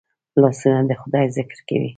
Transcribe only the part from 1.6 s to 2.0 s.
کوي